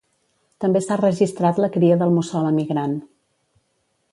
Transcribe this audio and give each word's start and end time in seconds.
També 0.63 0.81
s'ha 0.85 0.95
registrat 1.01 1.61
la 1.65 1.69
cria 1.75 1.99
del 2.01 2.15
mussol 2.17 2.51
emigrant. 2.53 2.97